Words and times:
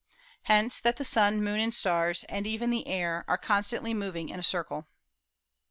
Hence 0.45 0.79
that 0.79 0.97
the 0.97 1.05
sun, 1.05 1.43
moon, 1.43 1.59
and 1.59 1.71
stars, 1.71 2.23
and 2.23 2.47
even 2.47 2.71
the 2.71 2.87
air, 2.87 3.23
are 3.27 3.37
constantly 3.37 3.93
moving 3.93 4.29
in 4.29 4.39
a 4.39 4.43
circle. 4.43 4.87